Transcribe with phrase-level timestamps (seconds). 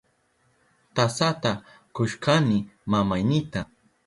[0.95, 1.51] Tasata
[1.95, 2.57] kushkani
[2.91, 3.59] mamaynita.